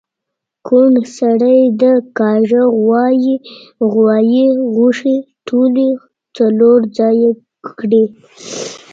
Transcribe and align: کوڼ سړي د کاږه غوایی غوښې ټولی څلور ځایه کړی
کوڼ 0.67 0.91
سړي 1.17 1.59
د 1.81 1.83
کاږه 2.17 2.63
غوایی 3.93 4.47
غوښې 4.75 5.15
ټولی 5.47 5.89
څلور 6.37 6.79
ځایه 6.97 7.29
کړی 7.77 8.05